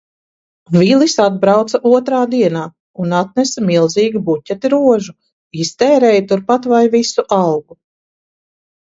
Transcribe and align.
Vilis 0.77 1.13
atbrauca 1.25 1.79
otrā 1.89 2.21
dienā 2.31 2.63
un 3.05 3.13
atnesa 3.19 3.65
milzīgu 3.69 4.25
buķeti 4.31 4.75
rožu, 4.77 5.17
iztērēja 5.69 6.29
turpat 6.35 6.71
vai 6.77 6.85
visu 7.01 7.31
algu. 7.43 7.83